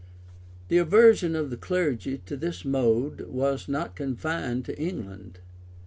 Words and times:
[]The 0.69 0.79
aversion 0.79 1.35
of 1.35 1.51
the 1.51 1.57
clergy 1.57 2.17
to 2.25 2.35
this 2.35 2.65
mode 2.65 3.21
was 3.29 3.69
not 3.69 3.95
confined 3.95 4.65
to 4.65 4.75
England. 4.79 5.41